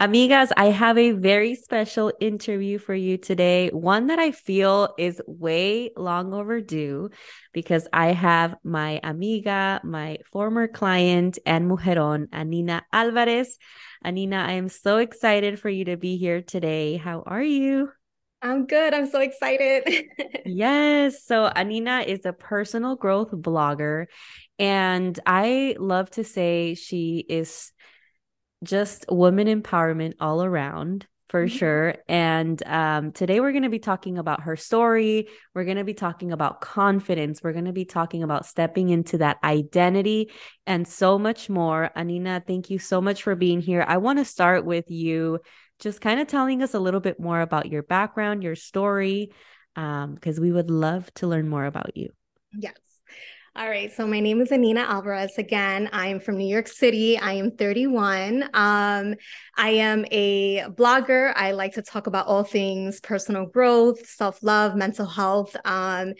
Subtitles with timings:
[0.00, 5.20] Amigas, I have a very special interview for you today, one that I feel is
[5.26, 7.10] way long overdue
[7.52, 13.58] because I have my amiga, my former client and mujeron, Anina Alvarez.
[14.02, 16.96] Anina, I am so excited for you to be here today.
[16.96, 17.92] How are you?
[18.40, 18.94] I'm good.
[18.94, 20.06] I'm so excited.
[20.46, 21.26] yes.
[21.26, 24.06] So, Anina is a personal growth blogger,
[24.58, 27.72] and I love to say she is
[28.62, 31.56] just woman empowerment all around for mm-hmm.
[31.56, 31.94] sure.
[32.08, 35.28] And um, today we're going to be talking about her story.
[35.54, 37.40] We're going to be talking about confidence.
[37.42, 40.32] We're going to be talking about stepping into that identity
[40.66, 41.90] and so much more.
[41.96, 43.84] Anina, thank you so much for being here.
[43.86, 45.38] I want to start with you
[45.78, 49.30] just kind of telling us a little bit more about your background, your story,
[49.74, 52.10] because um, we would love to learn more about you.
[52.58, 52.74] Yes.
[53.60, 53.92] All right.
[53.92, 55.36] So my name is Anina Alvarez.
[55.36, 57.18] Again, I'm from New York City.
[57.18, 58.44] I am 31.
[58.54, 59.14] Um,
[59.54, 61.34] I am a blogger.
[61.36, 65.54] I like to talk about all things personal growth, self love, mental health.
[65.66, 66.14] Um,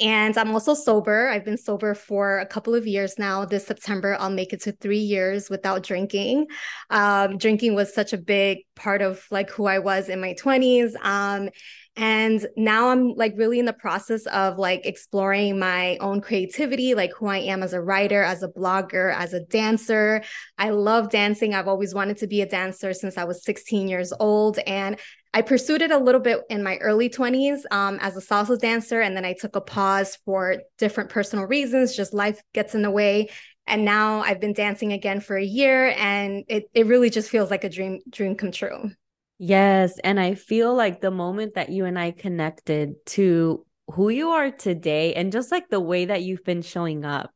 [0.00, 1.28] and I'm also sober.
[1.28, 3.44] I've been sober for a couple of years now.
[3.44, 6.46] This September, I'll make it to three years without drinking.
[6.90, 10.94] Um, drinking was such a big part of like who I was in my 20s.
[11.04, 11.50] Um,
[11.94, 17.12] and now I'm like really in the process of like exploring my own creativity, like
[17.12, 20.22] who I am as a writer, as a blogger, as a dancer.
[20.56, 21.54] I love dancing.
[21.54, 24.58] I've always wanted to be a dancer since I was 16 years old.
[24.60, 24.98] And
[25.34, 29.00] I pursued it a little bit in my early 20s um, as a salsa dancer.
[29.00, 32.90] And then I took a pause for different personal reasons, just life gets in the
[32.90, 33.30] way.
[33.66, 37.50] And now I've been dancing again for a year and it, it really just feels
[37.50, 38.90] like a dream dream come true.
[39.38, 39.98] Yes.
[40.04, 44.50] And I feel like the moment that you and I connected to who you are
[44.50, 47.30] today and just like the way that you've been showing up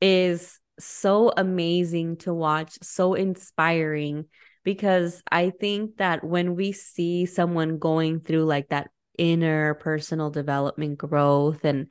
[0.00, 4.26] is so amazing to watch, so inspiring.
[4.64, 10.98] Because I think that when we see someone going through like that inner personal development
[10.98, 11.88] growth and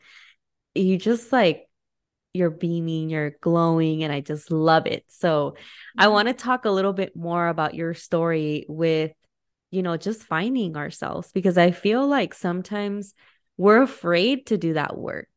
[0.76, 1.64] you just like
[2.34, 5.04] you're beaming, you're glowing, and I just love it.
[5.08, 5.56] So,
[5.98, 6.14] I mm-hmm.
[6.14, 9.12] want to talk a little bit more about your story with
[9.72, 13.14] you know, just finding ourselves because I feel like sometimes
[13.58, 15.28] we're afraid to do that work.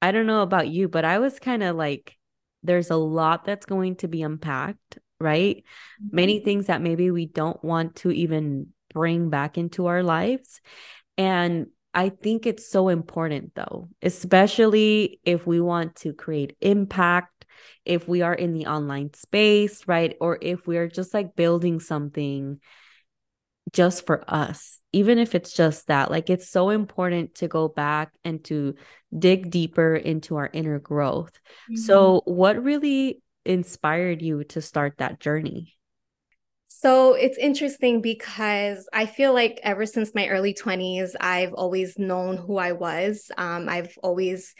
[0.00, 2.16] I don't know about you, but I was kind of like,
[2.62, 5.64] there's a lot that's going to be unpacked, right?
[6.02, 6.16] Mm-hmm.
[6.16, 10.60] Many things that maybe we don't want to even bring back into our lives.
[11.18, 17.46] And I think it's so important though, especially if we want to create impact,
[17.84, 20.14] if we are in the online space, right?
[20.20, 22.60] Or if we are just like building something
[23.72, 26.10] just for us, even if it's just that.
[26.10, 28.74] Like it's so important to go back and to
[29.16, 31.32] dig deeper into our inner growth.
[31.70, 31.76] Mm-hmm.
[31.76, 35.74] So, what really inspired you to start that journey?
[36.68, 42.36] So it's interesting because I feel like ever since my early 20s, I've always known
[42.36, 43.30] who I was.
[43.38, 44.54] Um, I've always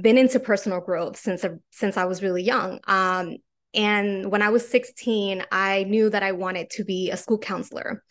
[0.00, 2.78] been into personal growth since since I was really young.
[2.86, 3.36] Um,
[3.74, 8.04] and when I was 16, I knew that I wanted to be a school counselor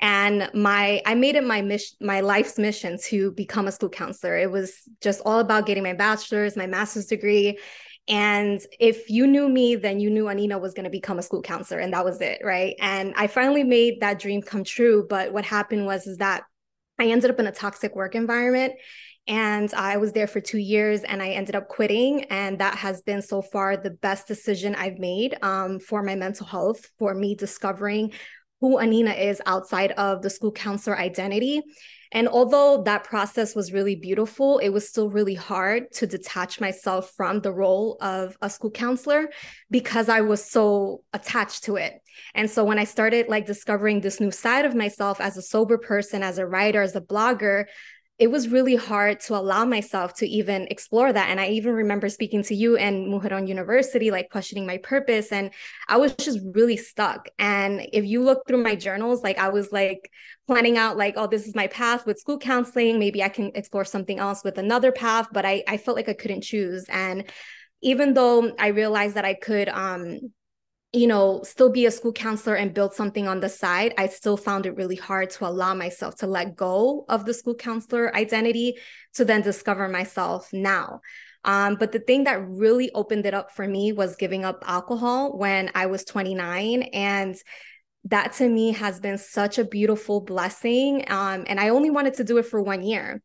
[0.00, 4.38] and my i made it my mission my life's mission to become a school counselor
[4.38, 7.58] it was just all about getting my bachelor's my master's degree
[8.08, 11.42] and if you knew me then you knew anina was going to become a school
[11.42, 15.32] counselor and that was it right and i finally made that dream come true but
[15.32, 16.42] what happened was is that
[16.98, 18.72] i ended up in a toxic work environment
[19.28, 22.24] and I was there for two years and I ended up quitting.
[22.24, 26.46] And that has been so far the best decision I've made um, for my mental
[26.46, 28.12] health, for me discovering
[28.60, 31.62] who Anina is outside of the school counselor identity.
[32.12, 37.12] And although that process was really beautiful, it was still really hard to detach myself
[37.16, 39.28] from the role of a school counselor
[39.70, 42.00] because I was so attached to it.
[42.34, 45.76] And so when I started like discovering this new side of myself as a sober
[45.76, 47.66] person, as a writer, as a blogger,
[48.18, 51.30] it was really hard to allow myself to even explore that.
[51.30, 55.30] And I even remember speaking to you and Mujeron University, like questioning my purpose.
[55.30, 55.52] And
[55.86, 57.28] I was just really stuck.
[57.38, 60.10] And if you look through my journals, like I was like
[60.48, 62.98] planning out, like, oh, this is my path with school counseling.
[62.98, 65.28] Maybe I can explore something else with another path.
[65.32, 66.86] But I, I felt like I couldn't choose.
[66.88, 67.24] And
[67.82, 70.32] even though I realized that I could um
[70.92, 74.38] you know, still be a school counselor and build something on the side, I still
[74.38, 78.76] found it really hard to allow myself to let go of the school counselor identity
[79.14, 81.00] to then discover myself now.
[81.44, 85.36] Um, but the thing that really opened it up for me was giving up alcohol
[85.36, 86.82] when I was 29.
[86.82, 87.36] And
[88.04, 91.04] that to me has been such a beautiful blessing.
[91.08, 93.22] Um, and I only wanted to do it for one year.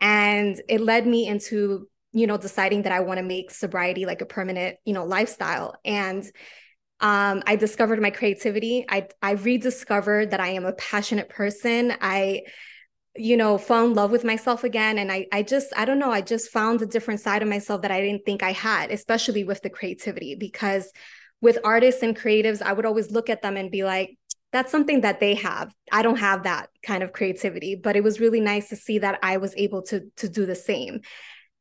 [0.00, 4.20] And it led me into, you know, deciding that I want to make sobriety like
[4.20, 5.74] a permanent, you know, lifestyle.
[5.84, 6.24] And
[7.00, 8.84] um, I discovered my creativity.
[8.88, 11.94] I I rediscovered that I am a passionate person.
[12.00, 12.42] I
[13.16, 16.12] you know fell in love with myself again and i i just i don't know
[16.12, 19.44] i just found a different side of myself that i didn't think i had especially
[19.44, 20.92] with the creativity because
[21.40, 24.16] with artists and creatives i would always look at them and be like
[24.52, 28.20] that's something that they have i don't have that kind of creativity but it was
[28.20, 31.00] really nice to see that i was able to to do the same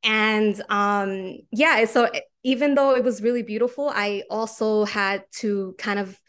[0.03, 2.07] and um yeah so
[2.43, 6.19] even though it was really beautiful i also had to kind of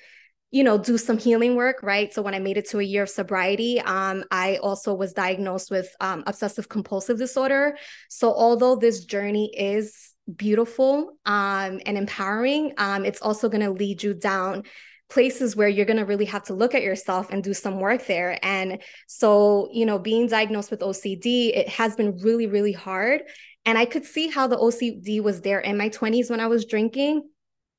[0.50, 2.12] you know do some healing work right?
[2.12, 5.70] So when i made it to a year of sobriety um, i also was diagnosed
[5.70, 7.76] with um, obsessive compulsive disorder.
[8.08, 14.02] So although this journey is beautiful um, and empowering um, it's also going to lead
[14.02, 14.64] you down
[15.10, 18.04] places where you're going to really have to look at yourself and do some work
[18.06, 18.38] there.
[18.42, 23.22] And so you know being diagnosed with ocd it has been really really hard
[23.68, 26.64] and i could see how the ocd was there in my 20s when i was
[26.64, 27.22] drinking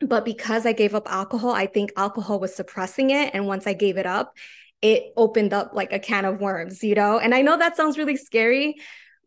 [0.01, 3.31] but because I gave up alcohol, I think alcohol was suppressing it.
[3.33, 4.33] And once I gave it up,
[4.81, 7.19] it opened up like a can of worms, you know?
[7.19, 8.75] And I know that sounds really scary,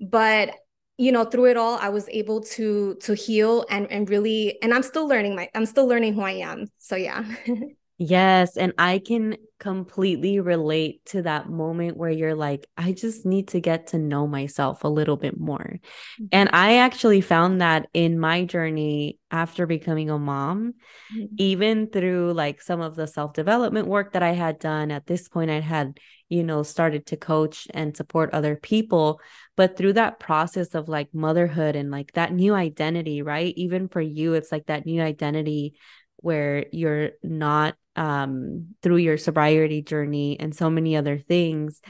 [0.00, 0.54] but
[0.98, 4.74] you know through it all i was able to to heal and and really and
[4.74, 7.24] i'm still learning my i'm still learning who i am so yeah
[7.98, 8.56] Yes.
[8.56, 13.60] And I can completely relate to that moment where you're like, I just need to
[13.60, 15.78] get to know myself a little bit more.
[15.78, 16.24] Mm-hmm.
[16.32, 20.74] And I actually found that in my journey after becoming a mom,
[21.14, 21.26] mm-hmm.
[21.36, 25.28] even through like some of the self development work that I had done at this
[25.28, 29.20] point, I had, you know, started to coach and support other people.
[29.56, 33.54] But through that process of like motherhood and like that new identity, right?
[33.56, 35.74] Even for you, it's like that new identity
[36.22, 41.80] where you're not um, through your sobriety journey and so many other things,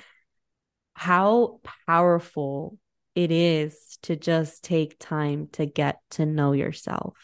[0.95, 2.79] how powerful
[3.15, 7.17] it is to just take time to get to know yourself.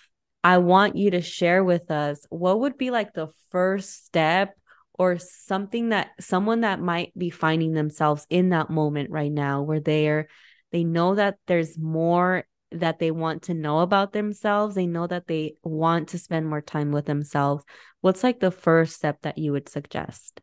[0.44, 4.54] I want you to share with us what would be like the first step
[4.98, 9.80] or something that someone that might be finding themselves in that moment right now where
[9.80, 10.28] they're
[10.70, 14.74] they know that there's more that they want to know about themselves.
[14.74, 17.64] They know that they want to spend more time with themselves.
[18.00, 20.40] What's like the first step that you would suggest?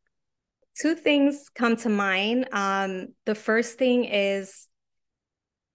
[0.77, 2.49] Two things come to mind.
[2.51, 4.67] Um, the first thing is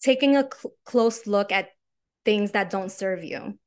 [0.02, 1.68] taking a cl- close look at
[2.24, 3.58] things that don't serve you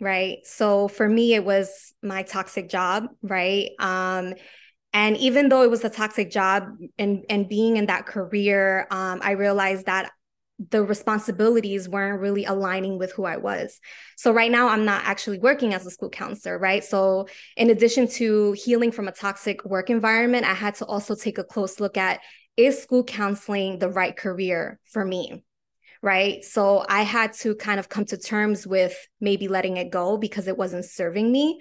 [0.00, 0.38] right?
[0.42, 3.70] So for me it was my toxic job right?
[3.78, 4.34] Um,
[4.92, 9.20] and even though it was a toxic job and and being in that career um,
[9.22, 10.10] i realized that
[10.70, 13.80] the responsibilities weren't really aligning with who I was.
[14.16, 16.84] So right now I'm not actually working as a school counselor, right?
[16.84, 21.38] So in addition to healing from a toxic work environment, I had to also take
[21.38, 22.20] a close look at
[22.56, 25.44] is school counseling the right career for me?
[26.02, 26.44] Right.
[26.44, 30.48] So I had to kind of come to terms with maybe letting it go because
[30.48, 31.60] it wasn't serving me.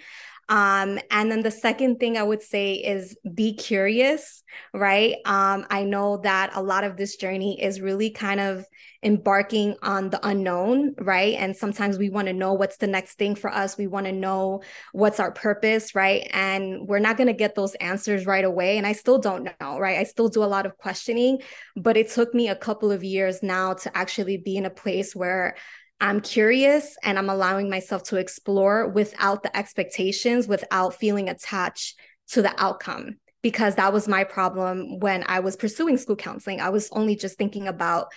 [0.52, 5.16] Um, and then the second thing I would say is be curious, right?
[5.24, 8.66] Um, I know that a lot of this journey is really kind of
[9.02, 11.36] embarking on the unknown, right?
[11.36, 13.78] And sometimes we want to know what's the next thing for us.
[13.78, 14.62] We want to know
[14.92, 16.30] what's our purpose, right?
[16.34, 18.78] And we're not going to get those answers right away.
[18.78, 20.00] And I still don't know, right?
[20.00, 21.40] I still do a lot of questioning,
[21.78, 25.16] but it took me a couple of years now to actually be in a place
[25.16, 25.56] where
[26.02, 31.98] I'm curious and I'm allowing myself to explore without the expectations, without feeling attached
[32.30, 33.18] to the outcome.
[33.44, 36.60] Because that was my problem when I was pursuing school counseling.
[36.60, 38.12] I was only just thinking about,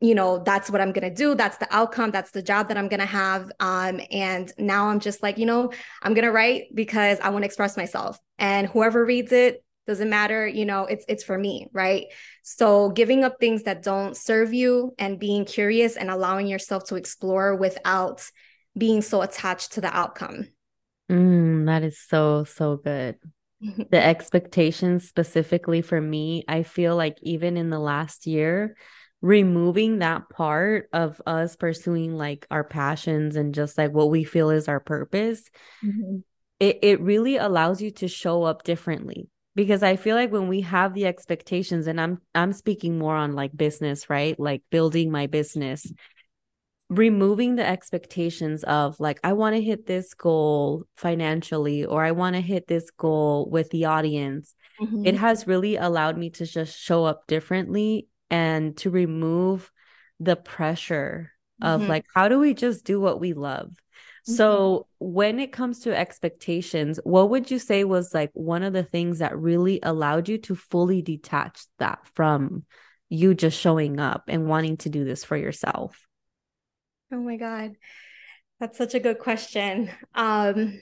[0.00, 1.34] you know, that's what I'm going to do.
[1.34, 2.10] That's the outcome.
[2.10, 3.50] That's the job that I'm going to have.
[3.60, 7.44] Um, and now I'm just like, you know, I'm going to write because I want
[7.44, 8.18] to express myself.
[8.38, 12.04] And whoever reads it, doesn't matter you know it's it's for me right?
[12.42, 16.96] So giving up things that don't serve you and being curious and allowing yourself to
[16.96, 18.24] explore without
[18.76, 20.48] being so attached to the outcome.
[21.10, 23.16] Mm, that is so so good.
[23.90, 28.76] The expectations specifically for me i feel like even in the last year
[29.20, 34.50] removing that part of us pursuing like our passions and just like what we feel
[34.50, 35.42] is our purpose
[35.84, 36.18] mm-hmm.
[36.60, 39.28] it, it really allows you to show up differently
[39.58, 43.32] because I feel like when we have the expectations and I'm I'm speaking more on
[43.32, 44.38] like business, right?
[44.38, 45.84] Like building my business.
[46.88, 52.36] removing the expectations of like I want to hit this goal financially or I want
[52.36, 54.54] to hit this goal with the audience.
[54.80, 55.04] Mm-hmm.
[55.04, 59.72] It has really allowed me to just show up differently and to remove
[60.20, 61.90] the pressure of mm-hmm.
[61.90, 63.74] like how do we just do what we love?
[64.28, 64.36] Mm-hmm.
[64.36, 68.82] So when it comes to expectations, what would you say was like one of the
[68.82, 72.64] things that really allowed you to fully detach that from
[73.08, 75.98] you just showing up and wanting to do this for yourself?
[77.10, 77.72] Oh my God.
[78.60, 79.90] That's such a good question.
[80.14, 80.78] Um,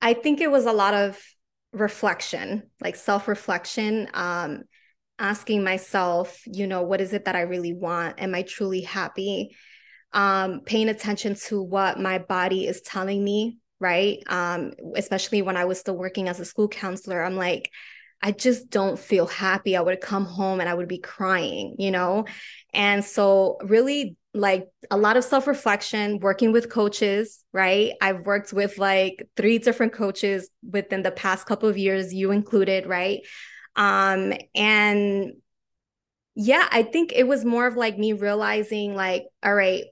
[0.00, 1.20] I think it was a lot of
[1.72, 4.62] reflection, like self reflection, um,
[5.18, 8.20] asking myself, you know, what is it that I really want?
[8.20, 9.56] Am I truly happy?
[10.12, 14.18] Um, paying attention to what my body is telling me, right?
[14.26, 17.70] Um, especially when I was still working as a school counselor, I'm like,
[18.22, 19.76] I just don't feel happy.
[19.76, 22.24] I would come home and I would be crying, you know?
[22.72, 27.92] And so, really like a lot of self reflection, working with coaches, right?
[28.00, 32.86] I've worked with like three different coaches within the past couple of years, you included,
[32.86, 33.20] right?
[33.76, 35.32] Um, and
[36.34, 39.84] yeah, I think it was more of like me realizing, like, all right,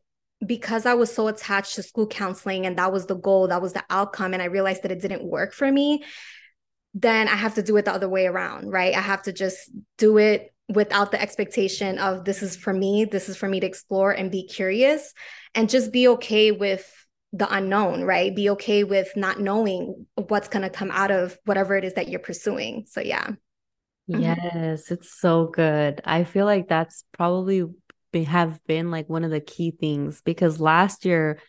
[0.44, 3.72] because I was so attached to school counseling and that was the goal, that was
[3.72, 6.04] the outcome, and I realized that it didn't work for me,
[6.94, 8.94] then I have to do it the other way around, right?
[8.94, 13.28] I have to just do it without the expectation of this is for me, this
[13.28, 15.12] is for me to explore and be curious
[15.54, 16.90] and just be okay with
[17.32, 18.34] the unknown, right?
[18.34, 22.08] Be okay with not knowing what's going to come out of whatever it is that
[22.08, 22.84] you're pursuing.
[22.88, 23.32] So, yeah.
[24.10, 24.20] Mm-hmm.
[24.20, 26.00] Yes, it's so good.
[26.04, 27.64] I feel like that's probably
[28.24, 31.40] have been like one of the key things because last year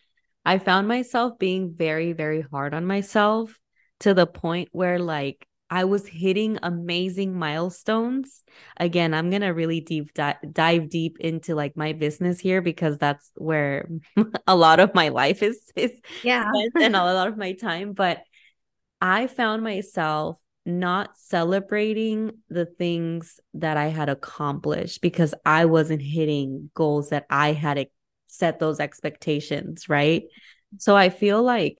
[0.44, 3.58] I found myself being very, very hard on myself
[4.00, 8.42] to the point where like I was hitting amazing milestones.
[8.78, 12.96] Again, I'm going to really deep di- dive deep into like my business here because
[12.96, 13.88] that's where
[14.46, 16.50] a lot of my life is is yeah.
[16.80, 18.22] and a lot of my time, but
[19.00, 26.70] I found myself not celebrating the things that I had accomplished because I wasn't hitting
[26.74, 27.88] goals that I had
[28.26, 30.24] set those expectations, right?
[30.78, 31.78] So I feel like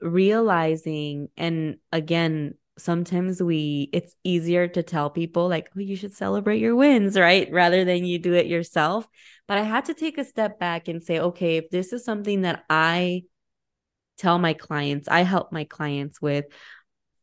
[0.00, 6.60] realizing and again sometimes we it's easier to tell people like oh you should celebrate
[6.60, 9.08] your wins right rather than you do it yourself
[9.48, 12.42] but i had to take a step back and say okay if this is something
[12.42, 13.24] that i
[14.18, 16.44] tell my clients i help my clients with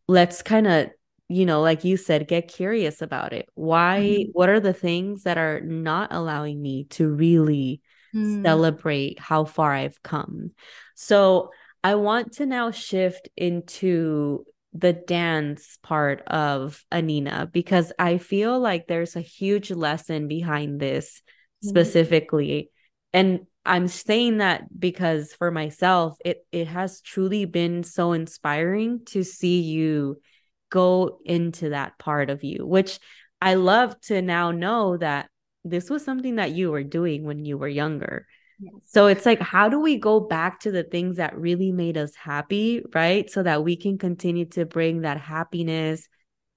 [0.10, 0.89] let's kind of
[1.27, 4.29] you know like you said get curious about it why mm-hmm.
[4.34, 7.82] what are the things that are not allowing me to really
[8.13, 8.44] mm.
[8.44, 10.51] celebrate how far i've come
[10.96, 11.50] so
[11.84, 18.88] i want to now shift into the dance part of Anina because I feel like
[18.88, 21.22] there's a huge lesson behind this
[21.63, 21.70] mm-hmm.
[21.70, 22.72] specifically.
[23.13, 29.24] And I'm saying that because for myself, it it has truly been so inspiring to
[29.24, 30.22] see you
[30.75, 33.00] go into that part of you, which
[33.41, 35.29] I love to now know that
[35.63, 38.27] this was something that you were doing when you were younger.
[38.86, 42.13] So it's like, how do we go back to the things that really made us
[42.15, 43.29] happy, right?
[43.29, 46.08] So that we can continue to bring that happiness,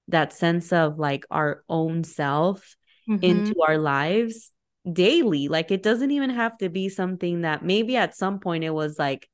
[0.07, 2.75] that sense of like our own self
[3.07, 3.23] mm-hmm.
[3.23, 4.51] into our lives
[4.91, 5.47] daily.
[5.47, 8.97] Like it doesn't even have to be something that maybe at some point it was
[8.97, 9.28] like,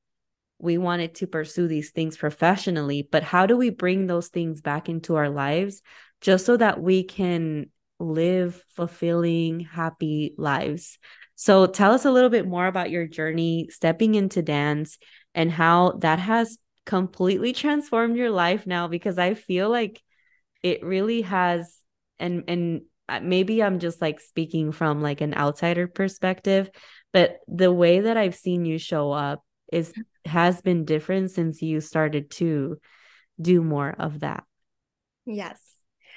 [0.59, 4.89] we wanted to pursue these things professionally, but how do we bring those things back
[4.89, 5.81] into our lives
[6.21, 7.67] just so that we can
[7.99, 10.97] live fulfilling, happy lives?
[11.35, 14.97] So tell us a little bit more about your journey stepping into dance
[15.33, 20.01] and how that has completely transformed your life now because I feel like
[20.63, 21.79] it really has
[22.17, 26.71] and and uh, maybe I'm just like speaking from like an outsider perspective,
[27.13, 29.93] but the way that I've seen you show up is
[30.25, 32.77] has been different since you started to
[33.39, 34.43] do more of that.
[35.25, 35.59] Yes.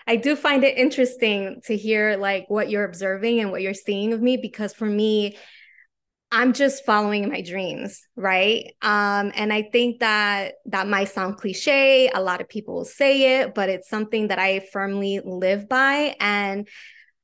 [0.06, 4.12] I do find it interesting to hear like what you're observing and what you're seeing
[4.12, 5.36] of me because for me,
[6.30, 8.74] I'm just following my dreams, right?
[8.82, 12.10] Um, and I think that that might sound cliche.
[12.12, 16.14] A lot of people will say it, but it's something that I firmly live by.
[16.20, 16.68] And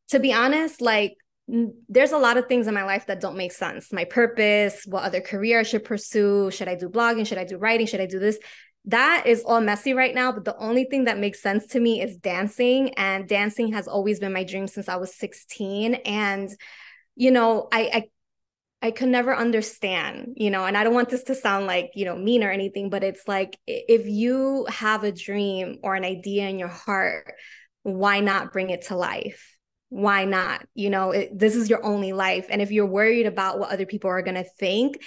[0.08, 1.14] to be honest, like
[1.50, 3.92] Mm, there's a lot of things in my life that don't make sense.
[3.92, 7.58] My purpose, what other career I should pursue, should I do blogging, should I do
[7.58, 8.38] writing, should I do this?
[8.86, 12.02] that is all messy right now but the only thing that makes sense to me
[12.02, 16.50] is dancing and dancing has always been my dream since i was 16 and
[17.16, 18.04] you know i i
[18.82, 22.04] I could never understand, you know, and I don't want this to sound like, you
[22.04, 26.46] know, mean or anything, but it's like if you have a dream or an idea
[26.50, 27.32] in your heart,
[27.82, 29.53] why not bring it to life?
[29.94, 30.66] Why not?
[30.74, 32.48] You know, it, this is your only life.
[32.50, 35.00] And if you're worried about what other people are going to think,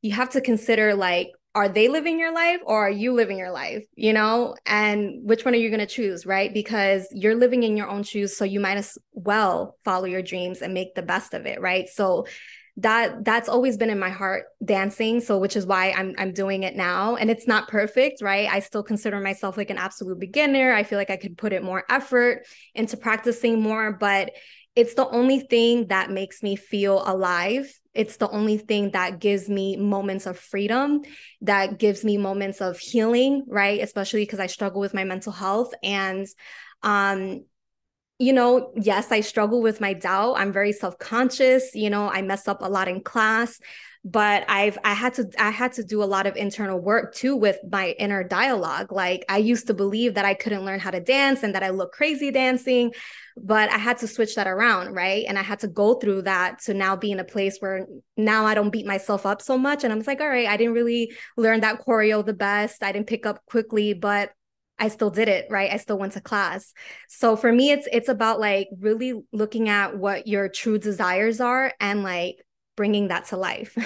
[0.00, 3.50] you have to consider like, are they living your life or are you living your
[3.50, 3.84] life?
[3.96, 6.54] You know, and which one are you going to choose, right?
[6.54, 8.34] Because you're living in your own shoes.
[8.34, 11.90] So you might as well follow your dreams and make the best of it, right?
[11.90, 12.26] So
[12.80, 16.62] that that's always been in my heart dancing so which is why I'm I'm doing
[16.62, 18.48] it now and it's not perfect right?
[18.50, 20.72] I still consider myself like an absolute beginner.
[20.72, 24.32] I feel like I could put it more effort into practicing more but
[24.76, 27.70] it's the only thing that makes me feel alive.
[27.92, 31.02] It's the only thing that gives me moments of freedom
[31.42, 33.80] that gives me moments of healing right?
[33.80, 36.26] Especially because I struggle with my mental health and
[36.82, 37.44] um
[38.20, 40.34] you know, yes, I struggle with my doubt.
[40.34, 43.58] I'm very self-conscious, you know, I mess up a lot in class,
[44.04, 47.34] but I've I had to I had to do a lot of internal work too
[47.34, 48.92] with my inner dialogue.
[48.92, 51.70] Like I used to believe that I couldn't learn how to dance and that I
[51.70, 52.92] look crazy dancing,
[53.38, 55.24] but I had to switch that around, right?
[55.26, 57.86] And I had to go through that to now be in a place where
[58.18, 60.74] now I don't beat myself up so much and I'm like, all right, I didn't
[60.74, 62.82] really learn that choreo the best.
[62.82, 64.30] I didn't pick up quickly, but
[64.80, 65.70] I still did it, right?
[65.70, 66.72] I still went to class.
[67.08, 71.72] So for me it's it's about like really looking at what your true desires are
[71.78, 72.36] and like
[72.76, 73.76] bringing that to life.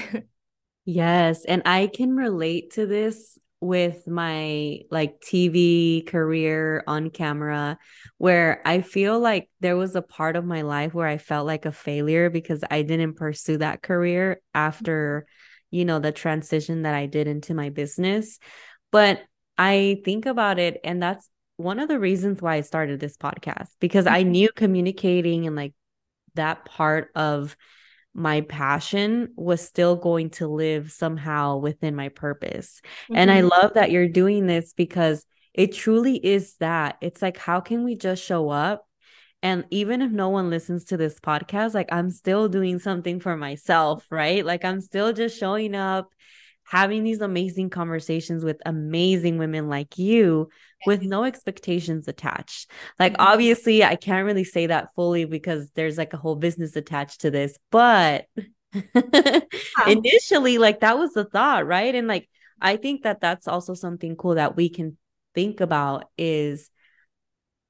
[0.85, 7.79] yes, and I can relate to this with my like TV career on camera
[8.19, 11.65] where I feel like there was a part of my life where I felt like
[11.65, 15.27] a failure because I didn't pursue that career after
[15.71, 18.39] you know the transition that I did into my business.
[18.93, 19.23] But
[19.57, 23.69] I think about it, and that's one of the reasons why I started this podcast
[23.81, 24.33] because I mm-hmm.
[24.33, 25.73] knew communicating and like
[26.35, 27.57] that part of
[28.13, 32.81] my passion was still going to live somehow within my purpose.
[33.05, 33.17] Mm-hmm.
[33.17, 33.49] And I mm-hmm.
[33.49, 36.97] love that you're doing this because it truly is that.
[37.01, 38.87] It's like, how can we just show up?
[39.43, 43.37] And even if no one listens to this podcast, like I'm still doing something for
[43.37, 44.45] myself, right?
[44.45, 46.09] Like I'm still just showing up
[46.65, 50.49] having these amazing conversations with amazing women like you
[50.87, 52.71] with no expectations attached.
[52.99, 53.23] Like, mm-hmm.
[53.23, 57.31] obviously, I can't really say that fully because there's like a whole business attached to
[57.31, 58.27] this, but
[59.87, 61.95] initially, like, that was the thought, right?
[61.95, 62.29] And like,
[62.61, 64.97] I think that that's also something cool that we can
[65.35, 66.71] think about is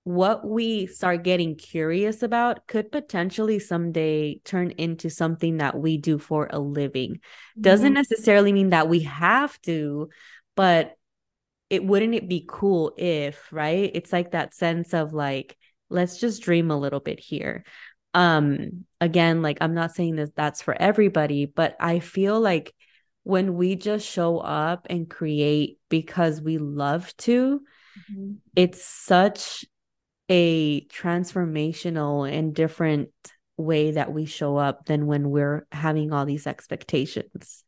[0.04, 6.18] what we start getting curious about could potentially someday turn into something that we do
[6.18, 7.14] for a living.
[7.14, 7.62] Mm-hmm.
[7.62, 10.10] Doesn't necessarily mean that we have to,
[10.56, 10.94] but
[11.70, 13.90] it wouldn't it be cool if, right?
[13.94, 15.56] It's like that sense of like
[15.88, 17.64] let's just dream a little bit here.
[18.12, 22.74] Um again, like I'm not saying that that's for everybody, but I feel like
[23.22, 27.62] when we just show up and create because we love to,
[28.12, 28.32] mm-hmm.
[28.54, 29.64] it's such
[30.28, 33.10] a transformational and different
[33.56, 37.64] way that we show up than when we're having all these expectations.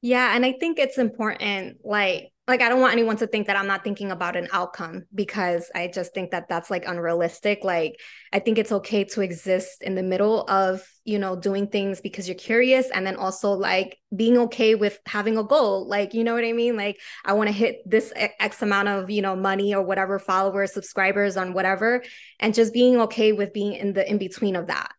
[0.00, 3.56] Yeah, and I think it's important like like I don't want anyone to think that
[3.56, 7.62] I'm not thinking about an outcome because I just think that that's like unrealistic.
[7.62, 8.00] Like
[8.32, 12.26] I think it's okay to exist in the middle of, you know, doing things because
[12.26, 15.86] you're curious and then also like being okay with having a goal.
[15.86, 16.74] Like, you know what I mean?
[16.74, 20.72] Like I want to hit this x amount of, you know, money or whatever followers,
[20.72, 22.02] subscribers on whatever
[22.40, 24.90] and just being okay with being in the in between of that.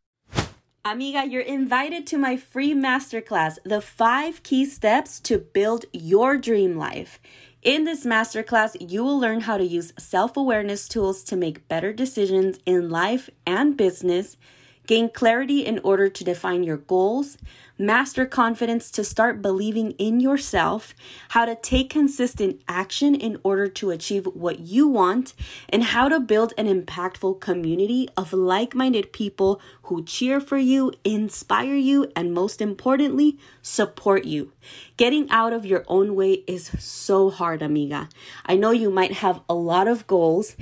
[0.85, 6.77] Amiga, you're invited to my free masterclass, The Five Key Steps to Build Your Dream
[6.77, 7.19] Life.
[7.61, 11.91] In this masterclass, you will learn how to use self awareness tools to make better
[11.91, 14.37] decisions in life and business,
[14.89, 17.37] gain clarity in order to define your goals,
[17.77, 20.95] master confidence to start believing in yourself,
[21.29, 25.35] how to take consistent action in order to achieve what you want,
[25.69, 30.91] and how to build an impactful community of like minded people who cheer for you,
[31.03, 34.51] inspire you, and most importantly, support you.
[34.97, 38.09] Getting out of your own way is so hard, amiga.
[38.43, 40.55] I know you might have a lot of goals,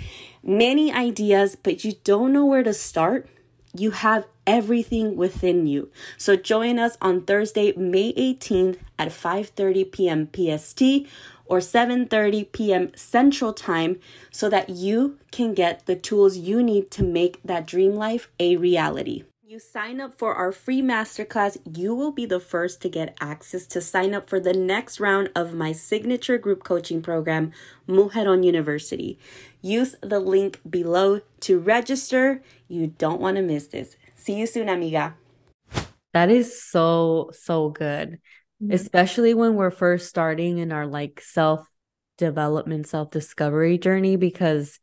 [0.44, 3.30] many ideas, but you don't know where to start.
[3.78, 5.92] You have everything within you.
[6.18, 10.28] So join us on Thursday, May 18th at 5:30 p.m.
[10.34, 10.82] PST
[11.46, 12.92] or 7:30 p.m.
[12.96, 14.00] Central Time
[14.32, 18.56] so that you can get the tools you need to make that dream life a
[18.56, 19.24] reality.
[19.50, 23.66] You sign up for our free masterclass, you will be the first to get access
[23.68, 27.54] to sign up for the next round of my signature group coaching program,
[27.88, 29.18] Mujeron University.
[29.62, 32.42] Use the link below to register.
[32.67, 33.95] You don't want to miss this.
[34.15, 35.15] See you soon, amiga.
[36.13, 38.19] That is so, so good.
[38.62, 38.73] Mm-hmm.
[38.73, 41.65] Especially when we're first starting in our like self
[42.17, 44.80] development, self discovery journey, because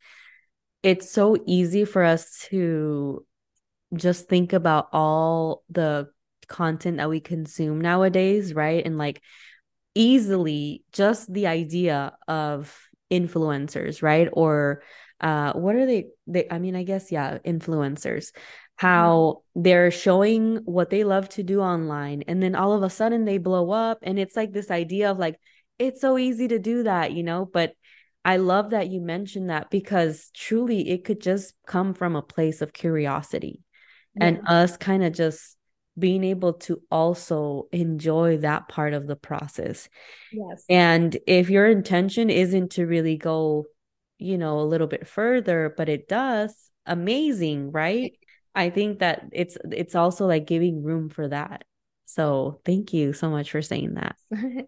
[0.81, 3.25] it's so easy for us to
[3.93, 6.07] just think about all the
[6.47, 8.85] content that we consume nowadays, right?
[8.85, 9.21] And like
[9.93, 12.75] easily just the idea of
[13.11, 14.29] influencers, right?
[14.31, 14.83] Or
[15.25, 18.31] uh what are they they I mean I guess yeah, influencers
[18.77, 23.23] how they're showing what they love to do online and then all of a sudden
[23.23, 25.39] they blow up and it's like this idea of like
[25.79, 27.73] it's so easy to do that, you know, but
[28.23, 32.61] I love that you mentioned that because truly it could just come from a place
[32.61, 33.61] of curiosity
[34.15, 34.27] yeah.
[34.27, 35.57] and us kind of just
[35.97, 39.87] being able to also enjoy that part of the process.
[40.31, 40.65] Yes.
[40.69, 43.65] And if your intention isn't to really go,
[44.17, 48.13] you know, a little bit further, but it does, amazing, right?
[48.53, 51.65] I think that it's it's also like giving room for that.
[52.05, 54.15] So, thank you so much for saying that.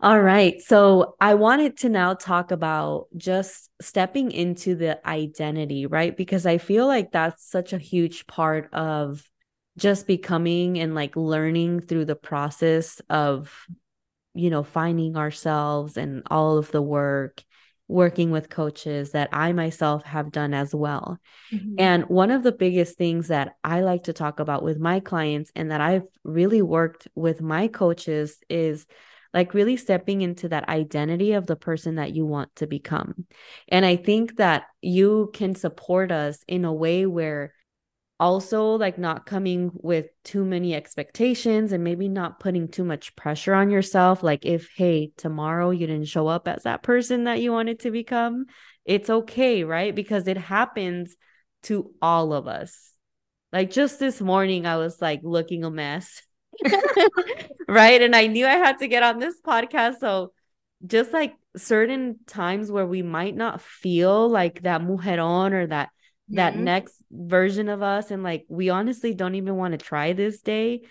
[0.00, 0.60] All right.
[0.60, 6.16] So I wanted to now talk about just stepping into the identity, right?
[6.16, 9.28] Because I feel like that's such a huge part of
[9.76, 13.66] just becoming and like learning through the process of,
[14.34, 17.42] you know, finding ourselves and all of the work,
[17.88, 21.18] working with coaches that I myself have done as well.
[21.52, 21.74] Mm-hmm.
[21.78, 25.50] And one of the biggest things that I like to talk about with my clients
[25.56, 28.86] and that I've really worked with my coaches is
[29.32, 33.26] like really stepping into that identity of the person that you want to become.
[33.68, 37.52] And I think that you can support us in a way where
[38.20, 43.54] also like not coming with too many expectations and maybe not putting too much pressure
[43.54, 47.52] on yourself like if hey tomorrow you didn't show up as that person that you
[47.52, 48.46] wanted to become
[48.84, 51.16] it's okay right because it happens
[51.62, 52.92] to all of us
[53.52, 56.22] like just this morning i was like looking a mess
[57.68, 58.02] right?
[58.02, 59.98] And I knew I had to get on this podcast.
[60.00, 60.32] So
[60.86, 65.90] just like certain times where we might not feel like that mujeron or that
[66.28, 66.36] mm-hmm.
[66.36, 70.40] that next version of us and like we honestly don't even want to try this
[70.40, 70.82] day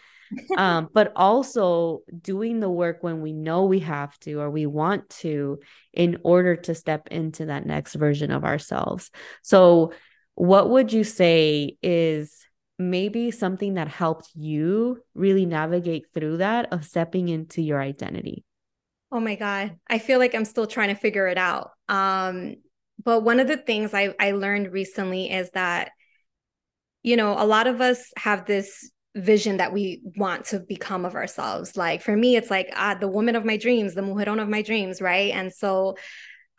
[0.57, 5.09] um but also doing the work when we know we have to or we want
[5.09, 5.59] to
[5.93, 9.91] in order to step into that next version of ourselves so
[10.35, 12.45] what would you say is
[12.79, 18.43] maybe something that helped you really navigate through that of stepping into your identity?
[19.11, 19.77] Oh my God.
[19.87, 21.71] I feel like I'm still trying to figure it out.
[21.89, 22.57] Um,
[23.03, 25.91] but one of the things I, I learned recently is that,
[27.03, 31.15] you know, a lot of us have this vision that we want to become of
[31.15, 31.75] ourselves.
[31.75, 34.61] Like for me, it's like ah, the woman of my dreams, the mujeron of my
[34.61, 35.31] dreams, right?
[35.33, 35.97] And so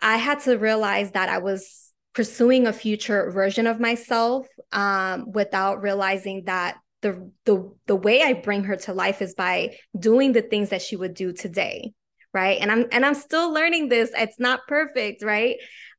[0.03, 5.83] I had to realize that I was pursuing a future version of myself um, without
[5.83, 10.43] realizing that the the the way I bring her to life is by doing the
[10.43, 11.93] things that she would do today,
[12.35, 12.59] right?
[12.61, 14.11] And I'm and I'm still learning this.
[14.17, 15.57] It's not perfect, right?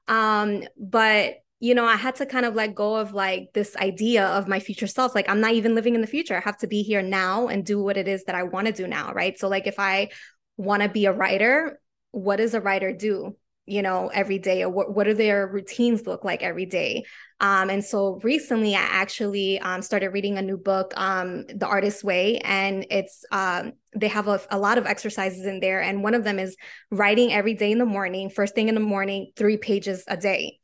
[0.09, 4.25] Um, but you know, I had to kind of let go of like this idea
[4.25, 5.13] of my future self.
[5.13, 6.37] Like, I'm not even living in the future.
[6.37, 8.73] I have to be here now and do what it is that I want to
[8.73, 9.37] do now, right?
[9.37, 10.09] So, like, if I
[10.55, 13.35] want to be a writer, what does a writer do?
[13.69, 17.05] you know every day or what, what do their routines look like every day
[17.41, 22.03] um, and so recently i actually um, started reading a new book um, the artist's
[22.03, 26.13] way and it's um, they have a, a, lot of exercises in there and one
[26.13, 26.55] of them is
[26.91, 30.59] writing every day in the morning first thing in the morning three pages a day.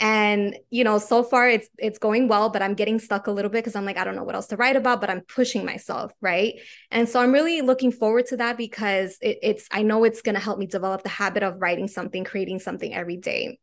[0.00, 3.50] And you know so far it's it's going well but i'm getting stuck a little
[3.50, 5.64] bit because i'm like i don't know what else to write about but i'm pushing
[5.64, 6.54] myself right?
[6.92, 10.36] And so i'm really looking forward to that because it, it's i know it's going
[10.36, 13.58] to help me develop the habit of writing something creating something every day.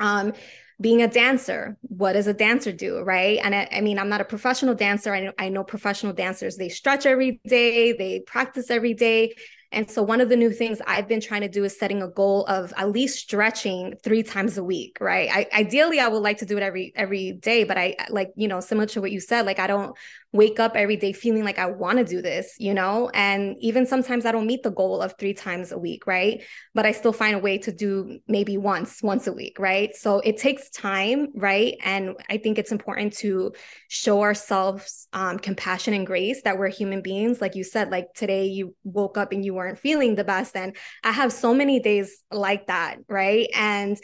[0.00, 0.32] Um
[0.80, 3.38] being a dancer what does a dancer do right?
[3.42, 5.14] And I, I, mean i'm not a professional dancer.
[5.14, 9.34] I know, I know professional dancers they stretch every day they practice every day.
[9.72, 12.08] And so one of the new things I've been trying to do is setting a
[12.08, 15.28] goal of at least stretching three times a week, right?
[15.30, 18.48] I, ideally, I would like to do it every every day, but I like you
[18.48, 19.96] know similar to what you said, like I don't
[20.36, 23.10] wake up every day feeling like I want to do this, you know?
[23.14, 26.42] And even sometimes I don't meet the goal of three times a week, right?
[26.74, 29.94] But I still find a way to do maybe once, once a week, right?
[29.94, 31.74] So it takes time, right?
[31.84, 33.52] And I think it's important to
[33.88, 37.40] show ourselves um, compassion and grace that we're human beings.
[37.40, 40.56] Like you said, like today you woke up and you weren't feeling the best.
[40.56, 43.48] And I have so many days like that, right?
[43.54, 43.96] And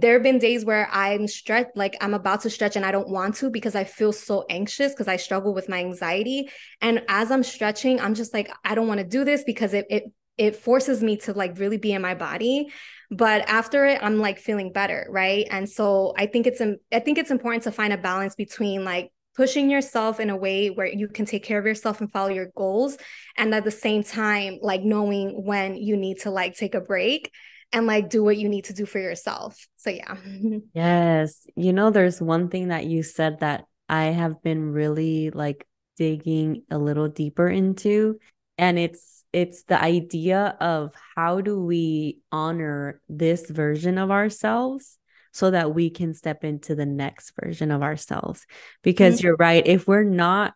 [0.00, 3.08] there have been days where I'm stretched, like I'm about to stretch and I don't
[3.08, 6.50] want to because I feel so anxious because I struggle with my anxiety.
[6.80, 9.86] And as I'm stretching, I'm just like, I don't want to do this because it
[9.90, 10.04] it
[10.36, 12.72] it forces me to like really be in my body.
[13.10, 15.46] But after it i'm like feeling better right?
[15.50, 16.60] And so i think it's
[16.92, 20.68] i think it's important to find a balance between like pushing yourself in a way
[20.68, 22.98] where you can take care of yourself and follow your goals
[23.36, 27.30] and at the same time like knowing when you need to like take a break
[27.72, 29.66] and like do what you need to do for yourself.
[29.76, 30.16] So yeah.
[30.74, 31.46] yes.
[31.56, 36.62] You know there's one thing that you said that I have been really like digging
[36.70, 38.18] a little deeper into
[38.56, 44.96] and it's it's the idea of how do we honor this version of ourselves
[45.32, 48.46] so that we can step into the next version of ourselves
[48.82, 49.26] because mm-hmm.
[49.26, 50.54] you're right if we're not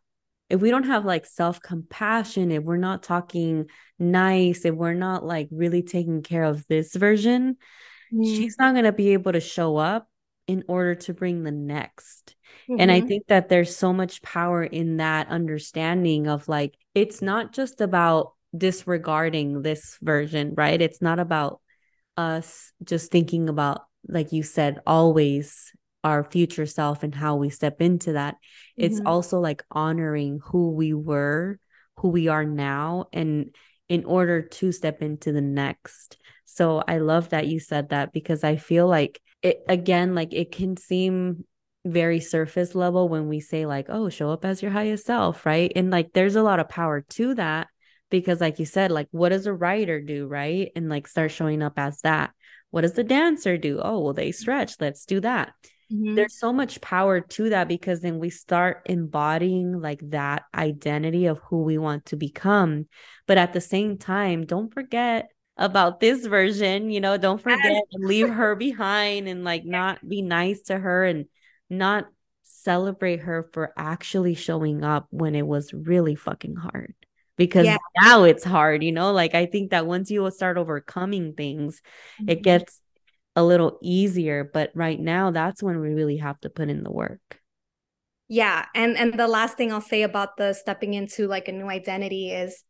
[0.52, 3.66] if we don't have like self compassion if we're not talking
[3.98, 7.56] nice if we're not like really taking care of this version
[8.12, 8.24] mm-hmm.
[8.24, 10.08] she's not going to be able to show up
[10.46, 12.36] in order to bring the next
[12.68, 12.80] mm-hmm.
[12.80, 13.08] and i mm-hmm.
[13.08, 18.32] think that there's so much power in that understanding of like it's not just about
[18.56, 20.80] disregarding this version, right?
[20.80, 21.60] It's not about
[22.16, 25.72] us just thinking about, like you said, always
[26.04, 28.34] our future self and how we step into that.
[28.34, 28.84] Mm-hmm.
[28.84, 31.58] It's also like honoring who we were,
[31.98, 33.54] who we are now, and
[33.88, 36.16] in order to step into the next.
[36.44, 40.52] So I love that you said that because I feel like it again, like it
[40.52, 41.44] can seem
[41.84, 45.72] very surface level when we say like oh show up as your highest self right
[45.74, 47.66] and like there's a lot of power to that
[48.08, 51.60] because like you said like what does a writer do right and like start showing
[51.60, 52.30] up as that
[52.70, 55.52] what does the dancer do oh well they stretch let's do that
[55.92, 56.14] mm-hmm.
[56.14, 61.38] there's so much power to that because then we start embodying like that identity of
[61.48, 62.87] who we want to become
[63.26, 68.28] but at the same time don't forget about this version you know don't forget leave
[68.35, 71.26] her behind and like not be nice to her and
[71.68, 72.07] not
[72.42, 76.94] celebrate her for actually showing up when it was really fucking hard
[77.37, 77.78] because yeah.
[78.02, 79.12] now it's hard, you know?
[79.12, 81.81] Like I think that once you start overcoming things,
[82.20, 82.31] mm-hmm.
[82.31, 82.81] it gets
[83.35, 86.92] a little easier, but right now that's when we really have to put in the
[86.92, 87.21] work.
[88.29, 91.68] Yeah, and and the last thing I'll say about the stepping into like a new
[91.68, 92.62] identity is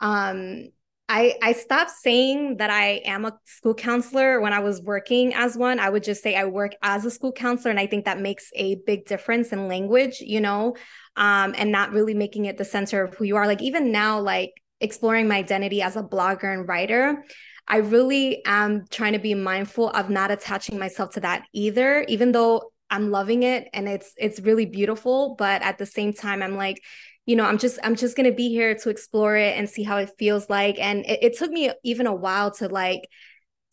[0.00, 0.68] um
[1.08, 5.56] I I stopped saying that I am a school counselor when I was working as
[5.56, 5.78] one.
[5.78, 8.50] I would just say I work as a school counselor and I think that makes
[8.54, 10.74] a big difference in language, you know
[11.16, 13.46] um, and not really making it the center of who you are.
[13.46, 17.24] Like even now, like exploring my identity as a blogger and writer,
[17.68, 22.32] I really am trying to be mindful of not attaching myself to that either, even
[22.32, 25.34] though I'm loving it and it's it's really beautiful.
[25.36, 26.82] But at the same time, I'm like,
[27.26, 29.96] you know, I'm just I'm just gonna be here to explore it and see how
[29.96, 30.78] it feels like.
[30.78, 33.02] And it, it took me even a while to like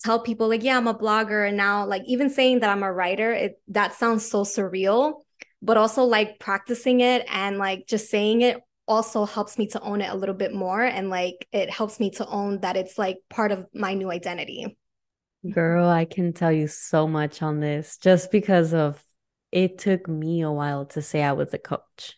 [0.03, 2.91] tell people like yeah i'm a blogger and now like even saying that i'm a
[2.91, 5.21] writer it that sounds so surreal
[5.62, 10.02] but also like practicing it and like just saying it also helps me to own
[10.02, 13.17] it a little bit more and like it helps me to own that it's like
[13.30, 14.78] part of my new identity
[15.52, 19.02] girl i can tell you so much on this just because of
[19.52, 22.15] it took me a while to say i was a coach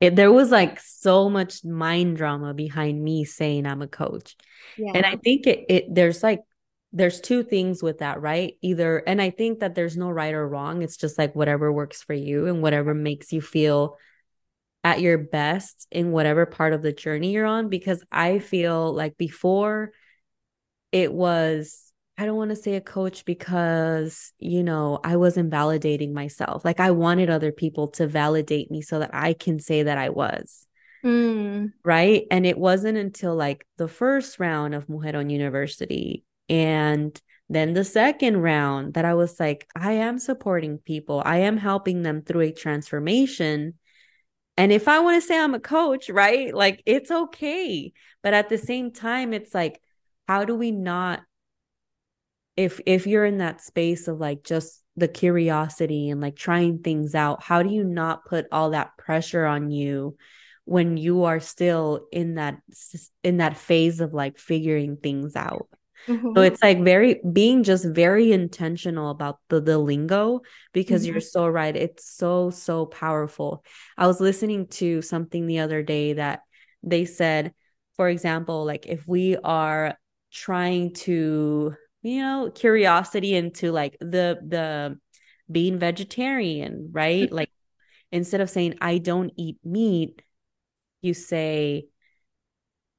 [0.00, 4.36] it, there was like so much mind drama behind me saying i'm a coach
[4.76, 4.92] yeah.
[4.94, 6.40] and i think it, it there's like
[6.92, 8.54] there's two things with that, right?
[8.62, 10.82] Either, and I think that there's no right or wrong.
[10.82, 13.98] It's just like whatever works for you and whatever makes you feel
[14.88, 17.68] at your best in whatever part of the journey you're on.
[17.68, 19.92] Because I feel like before
[20.92, 26.12] it was, I don't want to say a coach because, you know, I wasn't validating
[26.12, 26.64] myself.
[26.64, 30.08] Like I wanted other people to validate me so that I can say that I
[30.08, 30.66] was.
[31.04, 31.72] Mm.
[31.84, 32.24] Right.
[32.30, 38.38] And it wasn't until like the first round of Mujeron University and then the second
[38.38, 42.52] round that I was like, I am supporting people, I am helping them through a
[42.52, 43.74] transformation.
[44.58, 46.52] And if I want to say I'm a coach, right?
[46.52, 47.92] Like it's okay.
[48.24, 49.80] But at the same time, it's like,
[50.26, 51.20] how do we not
[52.56, 57.14] if if you're in that space of like just the curiosity and like trying things
[57.14, 60.16] out, how do you not put all that pressure on you
[60.64, 62.58] when you are still in that
[63.22, 65.68] in that phase of like figuring things out?
[66.06, 66.32] Mm-hmm.
[66.34, 70.40] So it's like very being just very intentional about the the lingo
[70.72, 71.12] because mm-hmm.
[71.12, 71.74] you're so right.
[71.74, 73.64] It's so so powerful.
[73.96, 76.40] I was listening to something the other day that
[76.82, 77.52] they said,
[77.96, 79.98] for example, like if we are
[80.32, 84.98] trying to, you know, curiosity into like the the
[85.50, 87.26] being vegetarian, right?
[87.26, 87.34] Mm-hmm.
[87.34, 87.50] like
[88.12, 90.22] instead of saying I don't eat meat,
[91.02, 91.86] you say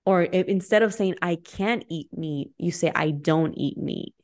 [0.09, 4.15] or if, instead of saying I can't eat meat, you say I don't eat meat.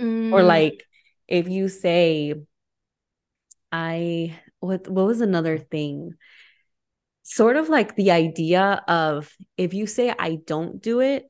[0.00, 0.32] Mm.
[0.32, 0.82] Or like
[1.28, 2.32] if you say
[3.70, 6.14] I what what was another thing?
[7.22, 11.24] Sort of like the idea of if you say I don't do it,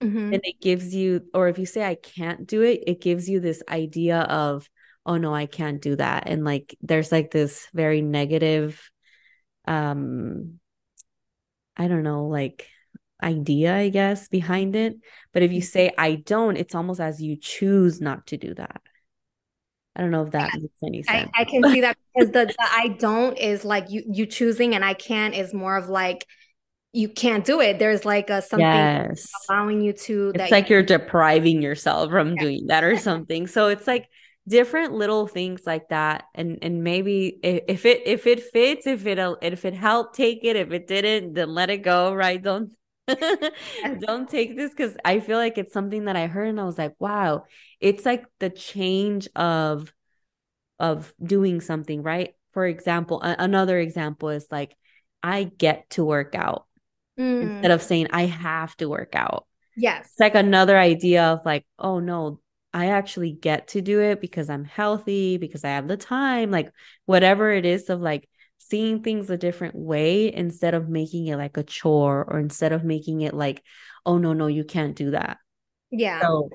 [0.00, 0.34] mm-hmm.
[0.34, 3.40] and it gives you, or if you say I can't do it, it gives you
[3.40, 4.70] this idea of,
[5.04, 6.28] oh no, I can't do that.
[6.28, 8.80] And like there's like this very negative
[9.66, 10.60] um
[11.76, 12.68] I don't know, like
[13.22, 14.96] idea, I guess, behind it.
[15.32, 15.66] But if you mm-hmm.
[15.66, 18.80] say, I don't, it's almost as you choose not to do that.
[19.94, 21.30] I don't know if that makes any sense.
[21.34, 24.74] I, I can see that because the, the I don't is like you you choosing
[24.74, 26.26] and I can't is more of like
[26.92, 27.78] you can't do it.
[27.78, 29.26] There's like a something yes.
[29.48, 30.32] allowing you to.
[30.34, 32.42] It's like you- are depriving yourself from yeah.
[32.42, 33.46] doing that or something.
[33.46, 34.08] So it's like
[34.46, 39.18] different little things like that, and and maybe if it if it fits, if it
[39.40, 40.56] if it helped, take it.
[40.56, 42.12] If it didn't, then let it go.
[42.12, 42.42] Right?
[42.42, 42.72] Don't
[44.00, 46.78] don't take this because I feel like it's something that I heard and I was
[46.78, 47.44] like, wow,
[47.80, 49.92] it's like the change of
[50.78, 52.34] of doing something, right?
[52.52, 54.76] For example, a- another example is like
[55.22, 56.66] I get to work out
[57.18, 57.42] mm.
[57.42, 59.46] instead of saying I have to work out.
[59.76, 60.06] Yes.
[60.06, 62.40] It's like another idea of like, oh no,
[62.72, 66.70] I actually get to do it because I'm healthy, because I have the time, like
[67.04, 71.56] whatever it is of like seeing things a different way instead of making it like
[71.56, 73.62] a chore or instead of making it like,
[74.04, 75.38] oh no, no, you can't do that.
[75.90, 76.20] Yeah.
[76.20, 76.50] So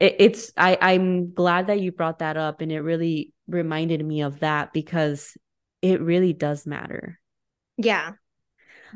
[0.00, 4.22] it, it's I I'm glad that you brought that up and it really reminded me
[4.22, 5.36] of that because
[5.82, 7.18] it really does matter.
[7.76, 8.12] Yeah.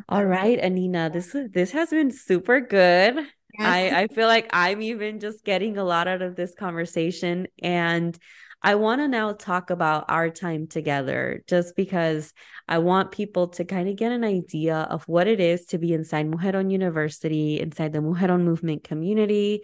[0.09, 3.17] All right, Anina, this this has been super good.
[3.17, 3.27] Yes.
[3.59, 8.17] I I feel like I'm even just getting a lot out of this conversation and
[8.67, 12.35] I want to now talk about our time together just because
[12.67, 15.93] I want people to kind of get an idea of what it is to be
[15.93, 19.63] inside Mujeron University, inside the Mujeron movement community.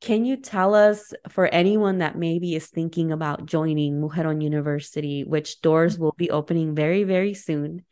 [0.00, 5.60] Can you tell us, for anyone that maybe is thinking about joining Mujeron University, which
[5.60, 7.84] doors will be opening very, very soon?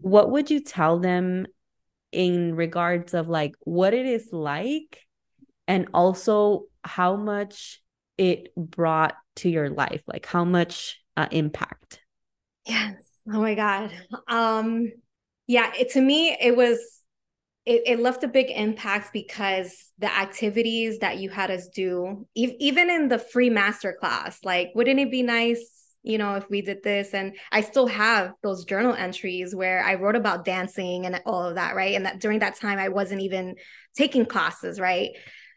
[0.00, 1.46] What would you tell them
[2.10, 4.98] in regards of like what it is like
[5.68, 7.81] and also how much
[8.18, 10.02] it brought to your life?
[10.06, 12.00] Like how much uh, impact?
[12.66, 12.94] Yes.
[13.32, 13.92] Oh my god.
[14.28, 14.92] Um
[15.46, 16.78] yeah it, to me it was
[17.64, 22.56] it, it left a big impact because the activities that you had us do e-
[22.58, 26.62] even in the free master class like wouldn't it be nice you know if we
[26.62, 27.14] did this?
[27.14, 31.54] And i still have those journal entries where i wrote about dancing and all of
[31.56, 31.94] that right?
[31.94, 33.56] And that during that time i wasn't even
[33.96, 35.10] taking classes right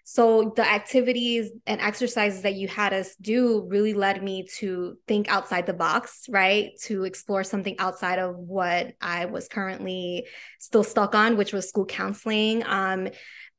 [0.07, 5.27] so the activities and exercises that you had us do really led me to think
[5.27, 6.69] outside the box, right?
[6.83, 10.27] To explore something outside of what I was currently
[10.59, 12.63] still stuck on, which was school counseling.
[12.67, 13.09] Um,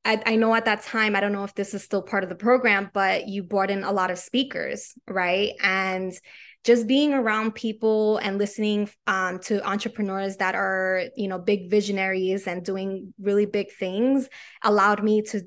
[0.05, 2.37] I, know at that time, I don't know if this is still part of the
[2.37, 5.51] program, but you brought in a lot of speakers, right?
[5.61, 6.13] And
[6.63, 12.47] just being around people and listening um, to entrepreneurs that are, you know, big visionaries
[12.47, 14.29] and doing really big things
[14.63, 15.43] allowed me to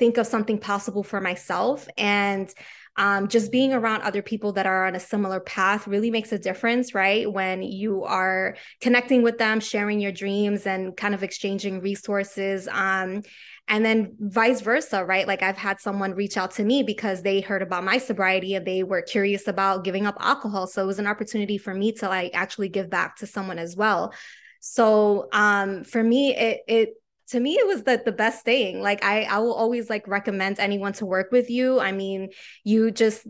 [0.00, 2.52] think of something possible for myself and
[2.96, 6.38] um, just being around other people that are on a similar path really makes a
[6.38, 7.32] difference, right?
[7.32, 12.68] When you are connecting with them, sharing your dreams, and kind of exchanging resources.
[12.70, 13.22] Um,
[13.68, 15.26] and then vice versa, right?
[15.26, 18.66] Like I've had someone reach out to me because they heard about my sobriety and
[18.66, 20.66] they were curious about giving up alcohol.
[20.66, 23.76] So it was an opportunity for me to like actually give back to someone as
[23.76, 24.12] well.
[24.60, 26.88] So um, for me, it it
[27.30, 28.80] to me it was the the best thing.
[28.80, 31.80] Like i i will always like recommend anyone to work with you.
[31.80, 32.30] I mean
[32.64, 33.26] you just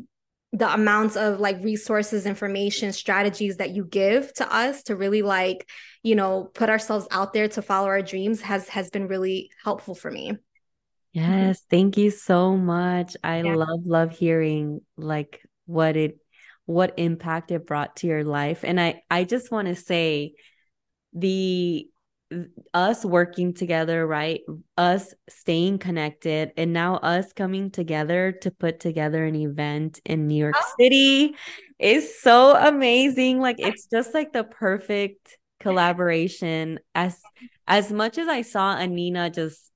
[0.53, 5.69] the amounts of like resources information strategies that you give to us to really like
[6.03, 9.95] you know put ourselves out there to follow our dreams has has been really helpful
[9.95, 10.31] for me.
[10.31, 10.41] Mm-hmm.
[11.13, 13.17] Yes thank you so much.
[13.23, 13.55] I yeah.
[13.55, 16.19] love love hearing like what it
[16.67, 18.65] what impact it brought to your life.
[18.65, 20.35] And i i just want to say
[21.13, 21.90] the
[22.73, 24.41] us working together, right?
[24.77, 30.37] Us staying connected, and now us coming together to put together an event in New
[30.37, 30.73] York oh.
[30.79, 31.35] City
[31.79, 33.41] is so amazing.
[33.41, 36.79] Like it's just like the perfect collaboration.
[36.95, 37.21] As
[37.67, 39.71] as much as I saw Anina just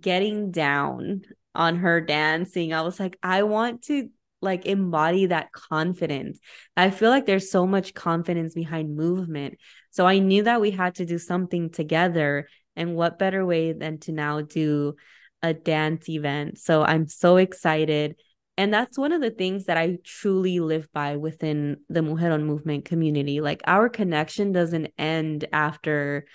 [0.00, 1.22] getting down
[1.54, 4.08] on her dancing, I was like, I want to
[4.40, 6.38] like embody that confidence.
[6.76, 9.58] I feel like there's so much confidence behind movement.
[9.90, 12.48] So I knew that we had to do something together.
[12.76, 14.94] And what better way than to now do
[15.42, 16.58] a dance event?
[16.58, 18.16] So I'm so excited.
[18.56, 22.84] And that's one of the things that I truly live by within the Mujeron movement
[22.84, 23.40] community.
[23.40, 26.26] Like our connection doesn't end after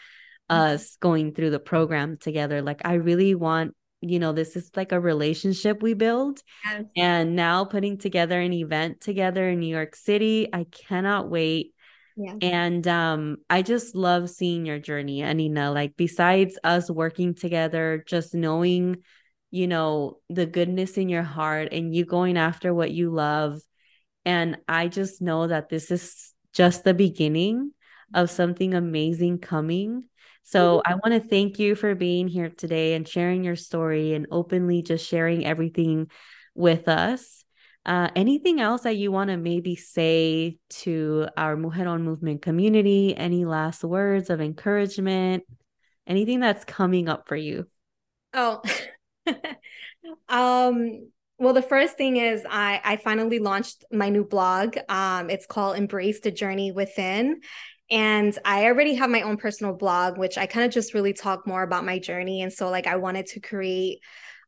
[0.50, 0.62] mm-hmm.
[0.62, 2.62] us going through the program together.
[2.62, 6.41] Like I really want you know this is like a relationship we build.
[6.66, 6.84] Yes.
[6.95, 11.74] and now putting together an event together in new york city i cannot wait.
[12.16, 12.36] Yeah.
[12.41, 15.72] and um i just love seeing your journey anina.
[15.72, 18.97] Like besides us working together just knowing
[19.49, 23.62] you know the goodness in your heart and you going after what you love.
[24.26, 27.72] And i just know that this is just the beginning
[28.14, 30.04] of something amazing coming
[30.44, 34.28] so I want to thank you for being here today and sharing your story and
[34.30, 36.10] openly just sharing everything
[36.54, 37.44] with us.
[37.86, 43.16] Uh, anything else that you want to maybe say to our Mujeron movement community?
[43.16, 45.44] Any last words of encouragement?
[46.08, 47.68] Anything that's coming up for you?
[48.34, 48.62] Oh,
[50.30, 54.78] um, well, the first thing is I I finally launched my new blog.
[54.88, 57.41] Um, it's called Embrace the Journey Within.
[57.92, 61.46] And I already have my own personal blog, which I kind of just really talk
[61.46, 62.42] more about my journey.
[62.42, 64.00] And so, like, I wanted to create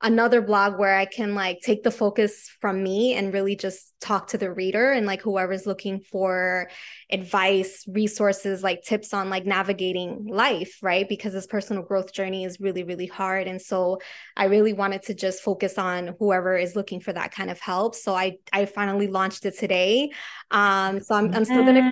[0.06, 4.28] another blog where I can like take the focus from me and really just talk
[4.28, 6.70] to the reader and like whoever's looking for
[7.10, 11.10] advice, resources, like tips on like navigating life, right?
[11.10, 13.48] Because this personal growth journey is really, really hard.
[13.48, 14.00] And so
[14.38, 17.96] I really wanted to just focus on whoever is looking for that kind of help.
[17.96, 20.12] So I I finally launched it today.
[20.52, 21.92] Um, so I'm, I'm still gonna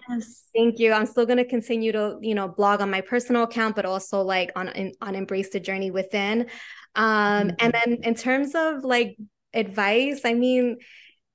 [0.55, 0.93] thank you.
[0.93, 4.51] I'm still gonna continue to, you know, blog on my personal account, but also like
[4.55, 4.70] on
[5.01, 6.47] on Embrace the Journey Within.
[6.96, 7.56] Um, mm-hmm.
[7.60, 9.18] and then in terms of like
[9.54, 10.78] advice, I mean,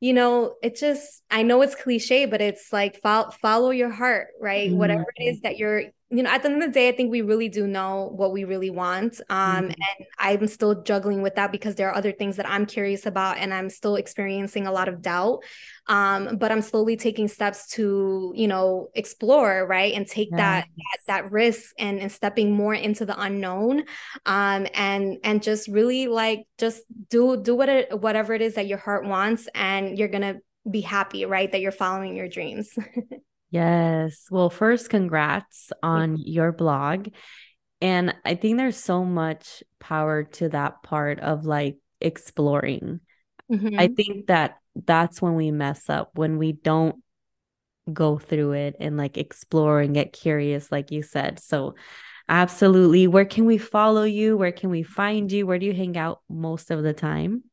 [0.01, 4.29] you know, it just I know it's cliche, but it's like follow follow your heart,
[4.41, 4.69] right?
[4.69, 4.79] Mm-hmm.
[4.79, 7.11] Whatever it is that you're you know, at the end of the day, I think
[7.11, 9.21] we really do know what we really want.
[9.29, 9.67] Um, mm-hmm.
[9.67, 13.37] and I'm still juggling with that because there are other things that I'm curious about
[13.37, 15.41] and I'm still experiencing a lot of doubt.
[15.87, 19.93] Um, but I'm slowly taking steps to, you know, explore, right.
[19.93, 20.39] And take yes.
[20.39, 23.85] that, that, that risk and, and stepping more into the unknown.
[24.25, 28.67] Um, and, and just really like, just do, do what it, whatever it is that
[28.67, 30.41] your heart wants and you're going to
[30.71, 31.53] be happy, right.
[31.53, 32.71] That you're following your dreams.
[33.51, 34.27] Yes.
[34.31, 37.09] Well, first, congrats on your blog.
[37.81, 43.01] And I think there's so much power to that part of like exploring.
[43.51, 43.79] Mm-hmm.
[43.79, 46.97] I think that that's when we mess up, when we don't
[47.91, 51.39] go through it and like explore and get curious, like you said.
[51.41, 51.75] So,
[52.29, 53.07] absolutely.
[53.07, 54.37] Where can we follow you?
[54.37, 55.47] Where can we find you?
[55.47, 57.45] Where do you hang out most of the time?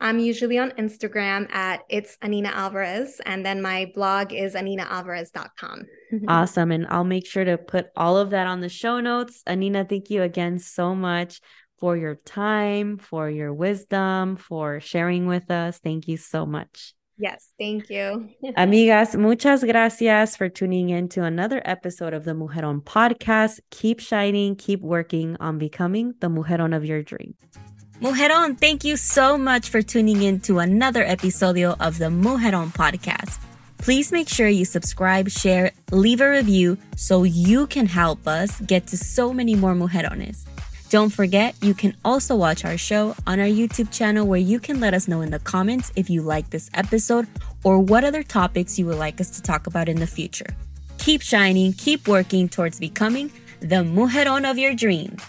[0.00, 5.82] I'm usually on Instagram at it's Anina Alvarez, and then my blog is aninaalvarez.com.
[6.28, 6.70] awesome.
[6.70, 9.42] And I'll make sure to put all of that on the show notes.
[9.46, 11.40] Anina, thank you again so much
[11.80, 15.78] for your time, for your wisdom, for sharing with us.
[15.78, 16.94] Thank you so much.
[17.20, 18.30] Yes, thank you.
[18.56, 23.58] Amigas, muchas gracias for tuning in to another episode of the Mujeron podcast.
[23.70, 27.34] Keep shining, keep working on becoming the Mujeron of your dreams.
[28.00, 33.40] Mujeron, thank you so much for tuning in to another episodio of the Mujeron podcast.
[33.78, 38.86] Please make sure you subscribe, share, leave a review so you can help us get
[38.86, 40.46] to so many more mujerones.
[40.90, 44.78] Don't forget, you can also watch our show on our YouTube channel where you can
[44.78, 47.26] let us know in the comments if you like this episode
[47.64, 50.54] or what other topics you would like us to talk about in the future.
[50.98, 55.20] Keep shining, keep working towards becoming the mujeron of your dreams.